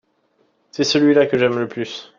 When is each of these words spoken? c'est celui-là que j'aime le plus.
c'est 0.71 0.83
celui-là 0.83 1.27
que 1.27 1.37
j'aime 1.37 1.59
le 1.59 1.67
plus. 1.67 2.09